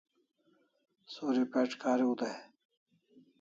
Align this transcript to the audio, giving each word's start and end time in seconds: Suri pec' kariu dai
Suri 1.13 1.43
pec' 1.51 1.77
kariu 1.81 2.13
dai 2.19 2.37